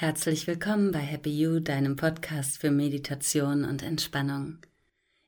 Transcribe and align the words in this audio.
Herzlich 0.00 0.46
willkommen 0.46 0.92
bei 0.92 1.00
Happy 1.00 1.28
You, 1.28 1.60
deinem 1.60 1.94
Podcast 1.94 2.56
für 2.56 2.70
Meditation 2.70 3.66
und 3.66 3.82
Entspannung. 3.82 4.56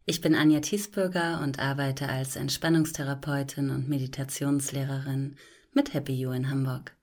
Ich 0.07 0.23
bin 0.23 0.35
Anja 0.35 0.61
Thiesbürger 0.61 1.43
und 1.43 1.59
arbeite 1.59 2.09
als 2.09 2.37
Entspannungstherapeutin 2.37 3.69
und 3.69 3.91
Meditationslehrerin 3.91 5.37
mit 5.75 5.93
Happy 5.93 6.15
You 6.15 6.31
in 6.31 6.49
Hamburg. 6.49 6.97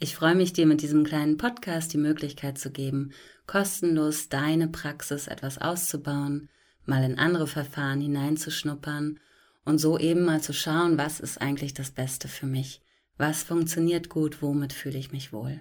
Ich 0.00 0.16
freue 0.16 0.34
mich, 0.34 0.52
dir 0.54 0.66
mit 0.66 0.82
diesem 0.82 1.04
kleinen 1.04 1.36
Podcast 1.36 1.92
die 1.92 1.98
Möglichkeit 1.98 2.58
zu 2.58 2.72
geben, 2.72 3.12
kostenlos 3.46 4.28
deine 4.28 4.66
Praxis 4.66 5.28
etwas 5.28 5.58
auszubauen, 5.58 6.48
mal 6.84 7.04
in 7.04 7.16
andere 7.16 7.46
Verfahren 7.46 8.00
hineinzuschnuppern 8.00 9.20
und 9.64 9.78
so 9.78 10.00
eben 10.00 10.24
mal 10.24 10.40
zu 10.40 10.52
schauen, 10.52 10.98
was 10.98 11.20
ist 11.20 11.40
eigentlich 11.40 11.74
das 11.74 11.92
Beste 11.92 12.26
für 12.26 12.46
mich, 12.46 12.82
was 13.16 13.44
funktioniert 13.44 14.08
gut, 14.08 14.42
womit 14.42 14.72
fühle 14.72 14.98
ich 14.98 15.12
mich 15.12 15.32
wohl. 15.32 15.60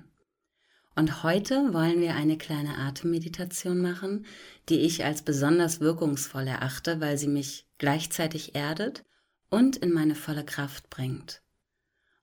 Und 0.98 1.22
heute 1.22 1.76
wollen 1.76 2.02
wir 2.02 2.16
eine 2.16 2.40
kleine 2.40 2.76
Atemmeditation 2.80 3.80
machen, 3.80 4.26
die 4.68 4.80
ich 4.80 5.06
als 5.06 5.22
besonders 5.22 5.80
wirkungsvoll 5.80 6.48
erachte, 6.48 7.00
weil 7.00 7.20
sie 7.20 7.28
mich 7.28 7.68
gleichzeitig 7.78 8.56
erdet 8.56 9.06
und 9.52 9.78
in 9.78 9.94
meine 9.94 10.16
volle 10.16 10.44
Kraft 10.44 10.90
bringt. 10.90 11.44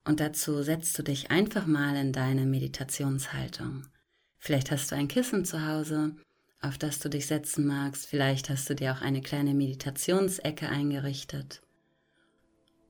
Und 0.04 0.18
dazu 0.18 0.60
setzt 0.64 0.98
du 0.98 1.04
dich 1.04 1.30
einfach 1.30 1.66
mal 1.66 1.94
in 1.94 2.12
deine 2.12 2.46
Meditationshaltung. 2.46 3.86
Vielleicht 4.38 4.72
hast 4.72 4.90
du 4.90 4.96
ein 4.96 5.06
Kissen 5.06 5.44
zu 5.44 5.64
Hause, 5.64 6.16
auf 6.60 6.76
das 6.76 6.98
du 6.98 7.08
dich 7.08 7.28
setzen 7.28 7.68
magst. 7.68 8.06
Vielleicht 8.06 8.50
hast 8.50 8.68
du 8.68 8.74
dir 8.74 8.92
auch 8.92 9.02
eine 9.02 9.20
kleine 9.20 9.54
Meditationsecke 9.54 10.68
eingerichtet. 10.68 11.62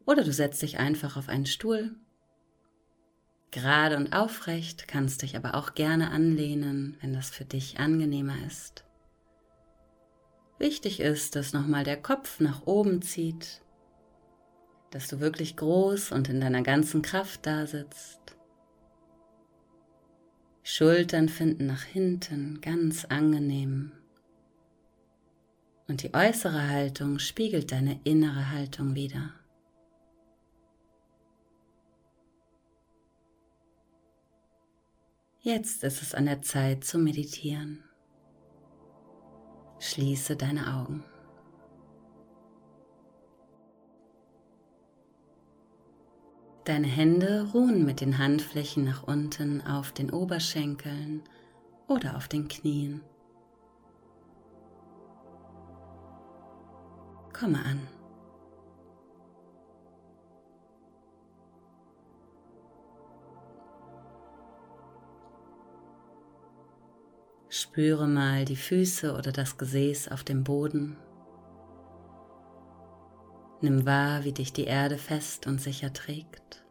Oder 0.06 0.24
du 0.24 0.32
setzt 0.32 0.62
dich 0.62 0.78
einfach 0.78 1.18
auf 1.18 1.28
einen 1.28 1.44
Stuhl 1.44 1.94
Gerade 3.54 3.96
und 3.96 4.12
aufrecht 4.12 4.88
kannst 4.88 5.22
dich 5.22 5.36
aber 5.36 5.54
auch 5.54 5.76
gerne 5.76 6.10
anlehnen, 6.10 6.96
wenn 7.00 7.12
das 7.12 7.30
für 7.30 7.44
dich 7.44 7.78
angenehmer 7.78 8.34
ist. 8.48 8.82
Wichtig 10.58 10.98
ist, 10.98 11.36
dass 11.36 11.52
nochmal 11.52 11.84
der 11.84 11.96
Kopf 11.96 12.40
nach 12.40 12.66
oben 12.66 13.00
zieht, 13.00 13.62
dass 14.90 15.06
du 15.06 15.20
wirklich 15.20 15.56
groß 15.56 16.10
und 16.10 16.28
in 16.28 16.40
deiner 16.40 16.62
ganzen 16.62 17.00
Kraft 17.00 17.46
da 17.46 17.68
sitzt. 17.68 18.36
Schultern 20.64 21.28
finden 21.28 21.66
nach 21.66 21.84
hinten 21.84 22.60
ganz 22.60 23.04
angenehm. 23.04 23.92
Und 25.86 26.02
die 26.02 26.12
äußere 26.12 26.70
Haltung 26.70 27.20
spiegelt 27.20 27.70
deine 27.70 28.00
innere 28.02 28.50
Haltung 28.50 28.96
wieder. 28.96 29.30
Jetzt 35.46 35.84
ist 35.84 36.00
es 36.00 36.14
an 36.14 36.24
der 36.24 36.40
Zeit 36.40 36.84
zu 36.84 36.96
meditieren. 36.96 37.84
Schließe 39.78 40.36
deine 40.36 40.74
Augen. 40.74 41.04
Deine 46.64 46.86
Hände 46.86 47.50
ruhen 47.52 47.84
mit 47.84 48.00
den 48.00 48.16
Handflächen 48.16 48.86
nach 48.86 49.02
unten 49.02 49.60
auf 49.60 49.92
den 49.92 50.10
Oberschenkeln 50.10 51.22
oder 51.88 52.16
auf 52.16 52.26
den 52.26 52.48
Knien. 52.48 53.02
Komme 57.34 57.62
an. 57.62 57.86
Spüre 67.56 68.08
mal 68.08 68.44
die 68.44 68.56
Füße 68.56 69.14
oder 69.14 69.30
das 69.30 69.56
Gesäß 69.58 70.08
auf 70.08 70.24
dem 70.24 70.42
Boden. 70.42 70.96
Nimm 73.60 73.86
wahr, 73.86 74.24
wie 74.24 74.32
dich 74.32 74.52
die 74.52 74.64
Erde 74.64 74.98
fest 74.98 75.46
und 75.46 75.60
sicher 75.60 75.92
trägt. 75.92 76.64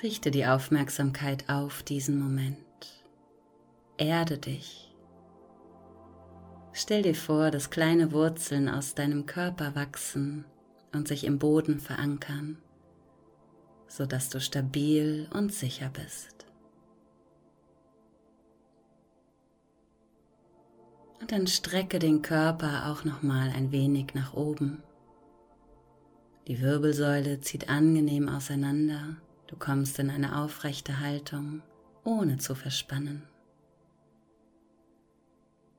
Richte 0.00 0.30
die 0.30 0.46
Aufmerksamkeit 0.46 1.48
auf 1.48 1.82
diesen 1.82 2.20
Moment. 2.20 2.56
Erde 3.98 4.38
dich. 4.38 4.94
Stell 6.72 7.02
dir 7.02 7.16
vor, 7.16 7.50
dass 7.50 7.70
kleine 7.70 8.12
Wurzeln 8.12 8.68
aus 8.68 8.94
deinem 8.94 9.26
Körper 9.26 9.74
wachsen 9.74 10.44
und 10.92 11.08
sich 11.08 11.24
im 11.24 11.40
Boden 11.40 11.80
verankern 11.80 12.58
sodass 13.94 14.28
du 14.28 14.40
stabil 14.40 15.28
und 15.32 15.52
sicher 15.52 15.88
bist. 15.88 16.46
Und 21.20 21.30
dann 21.30 21.46
strecke 21.46 22.00
den 22.00 22.20
Körper 22.20 22.90
auch 22.90 23.04
noch 23.04 23.22
mal 23.22 23.50
ein 23.50 23.70
wenig 23.70 24.08
nach 24.14 24.34
oben. 24.34 24.82
Die 26.48 26.60
Wirbelsäule 26.60 27.40
zieht 27.40 27.68
angenehm 27.68 28.28
auseinander. 28.28 29.16
Du 29.46 29.54
kommst 29.54 29.96
in 30.00 30.10
eine 30.10 30.42
aufrechte 30.42 30.98
Haltung, 30.98 31.62
ohne 32.02 32.38
zu 32.38 32.56
verspannen. 32.56 33.22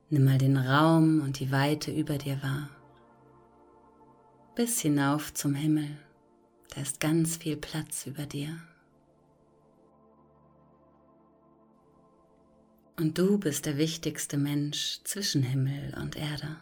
Nimm 0.10 0.24
mal 0.24 0.38
den 0.38 0.56
Raum 0.56 1.20
und 1.20 1.42
die 1.42 1.52
Weite 1.52 1.92
über 1.92 2.18
dir 2.18 2.42
wahr. 2.42 2.70
Bis 4.56 4.80
hinauf 4.80 5.34
zum 5.34 5.54
Himmel. 5.54 5.98
Da 6.76 6.82
ist 6.82 7.00
ganz 7.00 7.38
viel 7.38 7.56
Platz 7.56 8.06
über 8.06 8.26
dir. 8.26 8.60
Und 12.98 13.18
du 13.18 13.38
bist 13.38 13.66
der 13.66 13.78
wichtigste 13.78 14.38
Mensch 14.38 15.00
zwischen 15.06 15.42
Himmel 15.42 15.96
und 15.98 16.18
Erde. 16.18 16.58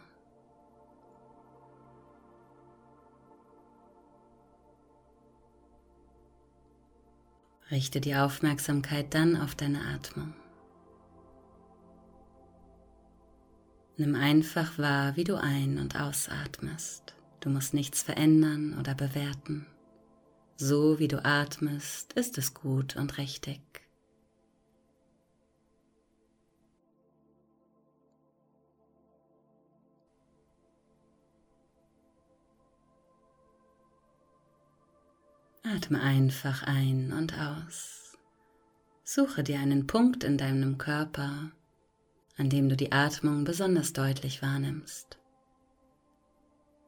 Richte 7.72 8.00
die 8.00 8.14
Aufmerksamkeit 8.14 9.12
dann 9.14 9.36
auf 9.36 9.56
deine 9.56 9.80
Atmung. 9.80 10.32
Nimm 13.96 14.14
einfach 14.14 14.78
wahr, 14.78 15.16
wie 15.16 15.24
du 15.24 15.36
ein- 15.36 15.78
und 15.78 15.96
ausatmest. 16.00 17.14
Du 17.40 17.50
musst 17.50 17.74
nichts 17.74 18.02
verändern 18.02 18.76
oder 18.78 18.94
bewerten. 18.94 19.66
So 20.56 21.00
wie 21.00 21.08
du 21.08 21.24
atmest, 21.24 22.12
ist 22.12 22.38
es 22.38 22.54
gut 22.54 22.94
und 22.94 23.18
richtig. 23.18 23.60
Atme 35.64 36.00
einfach 36.00 36.62
ein 36.62 37.12
und 37.12 37.36
aus. 37.38 38.16
Suche 39.02 39.42
dir 39.42 39.58
einen 39.58 39.86
Punkt 39.86 40.22
in 40.22 40.38
deinem 40.38 40.78
Körper, 40.78 41.50
an 42.36 42.48
dem 42.48 42.68
du 42.68 42.76
die 42.76 42.92
Atmung 42.92 43.44
besonders 43.44 43.92
deutlich 43.92 44.40
wahrnimmst. 44.40 45.18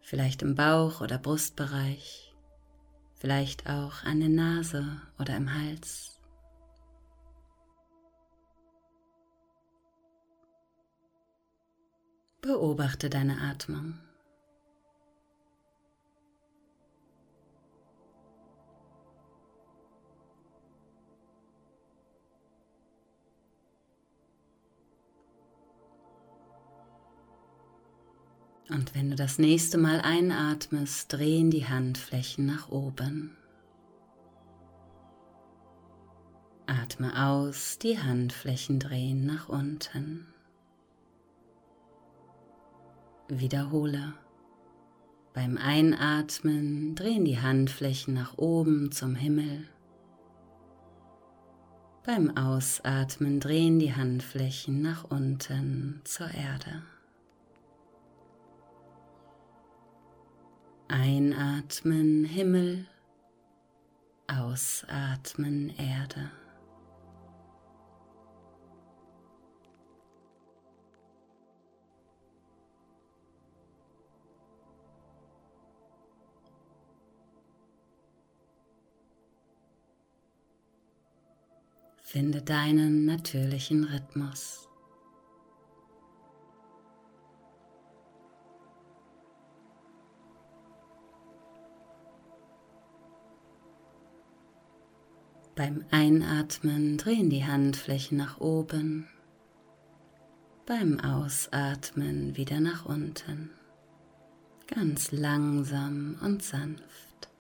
Vielleicht 0.03 0.43
im 0.43 0.55
Bauch- 0.55 1.01
oder 1.01 1.19
Brustbereich 1.19 2.26
vielleicht 3.17 3.69
auch 3.69 4.05
an 4.05 4.21
der 4.21 4.29
Nase 4.29 5.01
oder 5.19 5.37
im 5.37 5.53
Hals. 5.53 6.21
Beobachte 12.41 13.11
deine 13.11 13.41
Atmung. 13.41 13.99
Und 28.77 28.95
wenn 28.95 29.09
du 29.09 29.17
das 29.17 29.39
nächste 29.39 29.79
Mal 29.79 30.03
einatmest, 30.03 31.11
drehen 31.11 31.51
die 31.51 31.67
Handflächen 31.67 32.45
nach 32.45 32.69
oben. 32.69 33.35
Atme 36.67 37.27
aus, 37.27 37.79
die 37.79 37.99
Handflächen 37.99 38.79
drehen 38.79 39.25
nach 39.25 39.49
unten. 39.49 40.27
Wiederhole. 43.29 44.13
Beim 45.33 45.57
Einatmen 45.57 46.95
drehen 46.97 47.25
die 47.25 47.41
Handflächen 47.41 48.13
nach 48.13 48.37
oben 48.37 48.93
zum 48.93 49.15
Himmel. 49.15 49.67
Beim 52.05 52.37
Ausatmen 52.37 53.41
drehen 53.41 53.79
die 53.79 53.95
Handflächen 53.95 54.83
nach 54.83 55.05
unten 55.05 56.03
zur 56.05 56.29
Erde. 56.31 56.83
Einatmen 60.89 62.25
Himmel. 62.25 62.87
Ausatmen 64.29 65.71
Erde. 65.79 66.31
Finde 82.03 82.41
deinen 82.43 83.05
natürlichen 83.05 83.85
Rhythmus. 83.85 84.69
Beim 95.57 95.87
Einatmen 95.91 96.99
drehen 96.99 97.31
die 97.31 97.47
Handflächen 97.47 98.19
nach 98.19 98.41
oben, 98.41 99.09
beim 100.67 101.01
Ausatmen 101.01 102.37
wieder 102.37 102.61
nach 102.61 102.85
unten, 102.85 103.49
ganz 104.67 105.13
langsam 105.13 106.19
und 106.21 106.43
sanft. 106.43 107.31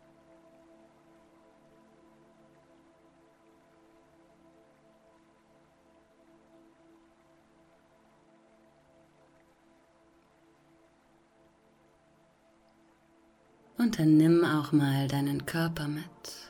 Und 13.76 13.98
dann 13.98 14.16
nimm 14.16 14.42
auch 14.42 14.72
mal 14.72 15.06
deinen 15.06 15.44
Körper 15.44 15.86
mit. 15.86 16.45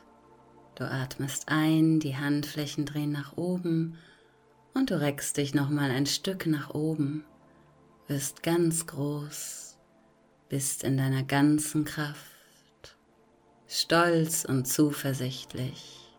Du 0.77 0.83
atmest 0.83 1.45
ein, 1.47 1.99
die 1.99 2.17
Handflächen 2.17 2.85
drehen 2.85 3.11
nach 3.11 3.35
oben 3.35 3.97
und 4.75 4.91
du 4.91 5.01
reckst 5.01 5.37
dich 5.37 5.55
noch 5.55 5.71
mal 5.71 5.89
ein 5.89 6.05
Stück 6.05 6.45
nach 6.45 6.69
oben, 6.69 7.25
wirst 8.07 8.43
ganz 8.43 8.85
groß, 8.85 9.75
bist 10.49 10.83
in 10.83 10.97
deiner 10.97 11.23
ganzen 11.23 11.83
Kraft, 11.83 12.95
stolz 13.67 14.45
und 14.45 14.67
zuversichtlich, 14.67 16.13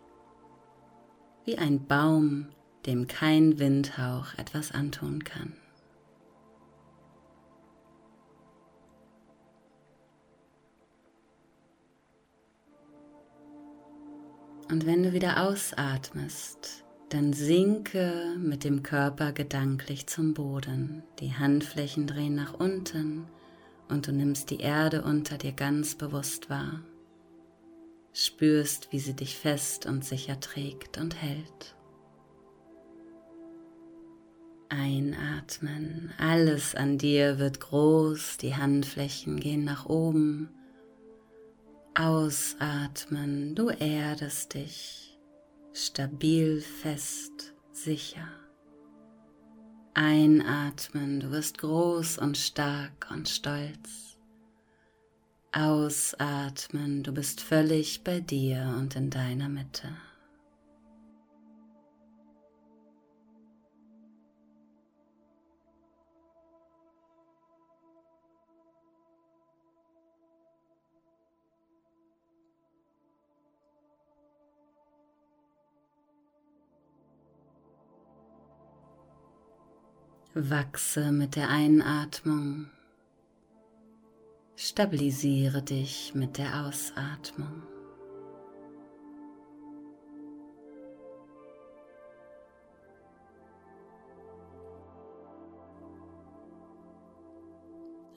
wie 1.44 1.56
ein 1.56 1.86
Baum, 1.86 2.48
dem 2.84 3.06
kein 3.06 3.60
Windhauch 3.60 4.34
etwas 4.38 4.72
antun 4.72 5.22
kann. 5.22 5.52
Und 14.70 14.84
wenn 14.84 15.02
du 15.02 15.12
wieder 15.14 15.48
ausatmest, 15.48 16.84
dann 17.08 17.32
sinke 17.32 18.36
mit 18.38 18.64
dem 18.64 18.82
Körper 18.82 19.32
gedanklich 19.32 20.06
zum 20.06 20.34
Boden. 20.34 21.02
Die 21.20 21.34
Handflächen 21.34 22.06
drehen 22.06 22.34
nach 22.34 22.52
unten 22.52 23.26
und 23.88 24.06
du 24.06 24.12
nimmst 24.12 24.50
die 24.50 24.60
Erde 24.60 25.02
unter 25.02 25.38
dir 25.38 25.52
ganz 25.52 25.94
bewusst 25.94 26.50
wahr. 26.50 26.82
Spürst, 28.12 28.92
wie 28.92 28.98
sie 28.98 29.14
dich 29.14 29.38
fest 29.38 29.86
und 29.86 30.04
sicher 30.04 30.38
trägt 30.38 30.98
und 30.98 31.16
hält. 31.22 31.74
Einatmen, 34.68 36.12
alles 36.18 36.74
an 36.74 36.98
dir 36.98 37.38
wird 37.38 37.60
groß, 37.60 38.36
die 38.36 38.54
Handflächen 38.54 39.40
gehen 39.40 39.64
nach 39.64 39.86
oben 39.86 40.50
Ausatmen, 42.00 43.56
du 43.56 43.70
erdest 43.70 44.54
dich 44.54 45.18
stabil, 45.72 46.60
fest, 46.60 47.54
sicher. 47.72 48.28
Einatmen, 49.94 51.18
du 51.18 51.32
wirst 51.32 51.58
groß 51.58 52.18
und 52.18 52.38
stark 52.38 53.08
und 53.10 53.28
stolz. 53.28 54.16
Ausatmen, 55.50 57.02
du 57.02 57.10
bist 57.10 57.40
völlig 57.40 58.04
bei 58.04 58.20
dir 58.20 58.76
und 58.78 58.94
in 58.94 59.10
deiner 59.10 59.48
Mitte. 59.48 59.88
Wachse 80.40 81.10
mit 81.10 81.34
der 81.34 81.48
Einatmung. 81.48 82.66
Stabilisiere 84.54 85.62
dich 85.62 86.12
mit 86.14 86.38
der 86.38 86.64
Ausatmung. 86.64 87.62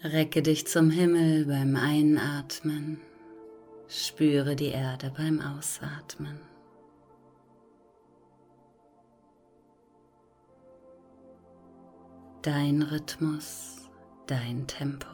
Recke 0.04 0.44
dich 0.44 0.68
zum 0.68 0.92
Himmel 0.92 1.46
beim 1.46 1.76
Einatmen. 1.76 3.00
Spüre 3.88 4.56
die 4.56 4.70
Erde 4.70 5.12
beim 5.18 5.42
Ausatmen. 5.42 6.50
Dein 12.42 12.82
Rhythmus, 12.82 13.90
dein 14.28 14.66
Tempo. 14.66 15.08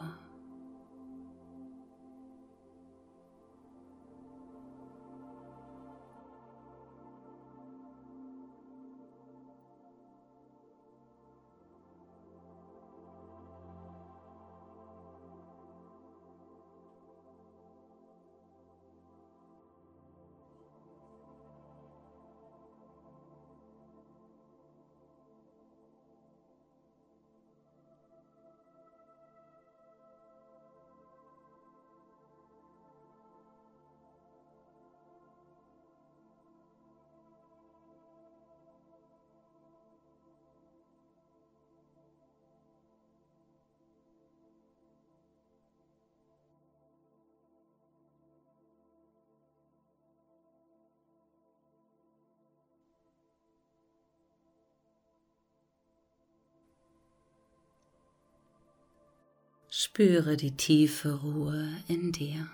Spüre 59.79 60.37
die 60.37 60.57
tiefe 60.57 61.13
Ruhe 61.21 61.69
in 61.87 62.11
dir. 62.11 62.47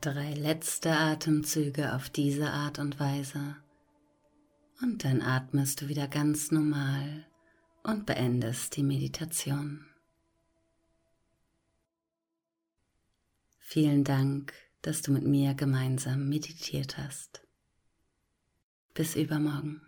Drei 0.00 0.32
letzte 0.34 0.92
Atemzüge 0.92 1.92
auf 1.96 2.08
diese 2.08 2.50
Art 2.50 2.78
und 2.78 3.00
Weise. 3.00 3.56
Und 4.80 5.04
dann 5.04 5.22
atmest 5.22 5.80
du 5.80 5.88
wieder 5.88 6.06
ganz 6.06 6.52
normal 6.52 7.26
und 7.82 8.06
beendest 8.06 8.76
die 8.76 8.84
Meditation. 8.84 9.84
Vielen 13.58 14.04
Dank, 14.04 14.52
dass 14.82 15.02
du 15.02 15.10
mit 15.10 15.24
mir 15.24 15.54
gemeinsam 15.54 16.28
meditiert 16.28 16.96
hast. 16.96 17.42
Bis 18.94 19.16
übermorgen. 19.16 19.87